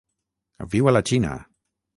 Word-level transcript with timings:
Viu 0.71 0.89
a 0.89 0.95
la 0.97 1.05
Xina. 1.11 1.37